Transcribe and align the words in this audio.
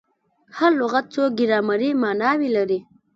هر 0.57 0.71
لغت 0.81 1.05
څو 1.13 1.23
ګرامري 1.39 1.89
ماناوي 2.01 2.49
لري. 2.57 2.79